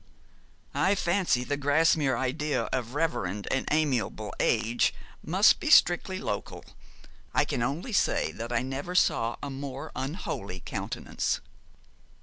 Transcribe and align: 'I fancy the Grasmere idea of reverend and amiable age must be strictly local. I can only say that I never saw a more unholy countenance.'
'I 0.73 0.95
fancy 0.95 1.43
the 1.43 1.57
Grasmere 1.57 2.17
idea 2.17 2.63
of 2.73 2.95
reverend 2.95 3.47
and 3.51 3.67
amiable 3.69 4.33
age 4.39 4.95
must 5.23 5.59
be 5.59 5.69
strictly 5.69 6.17
local. 6.17 6.65
I 7.35 7.45
can 7.45 7.61
only 7.61 7.93
say 7.93 8.31
that 8.31 8.51
I 8.51 8.63
never 8.63 8.95
saw 8.95 9.35
a 9.43 9.51
more 9.51 9.91
unholy 9.95 10.59
countenance.' 10.61 11.39